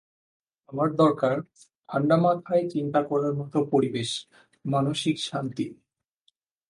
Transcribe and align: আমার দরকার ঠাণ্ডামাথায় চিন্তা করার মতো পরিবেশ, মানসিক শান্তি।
আমার 0.69 0.89
দরকার 0.95 1.35
ঠাণ্ডামাথায় 1.89 2.65
চিন্তা 2.69 3.01
করার 3.03 3.33
মতো 3.33 3.57
পরিবেশ, 3.65 4.09
মানসিক 4.65 5.15
শান্তি। 5.19 5.65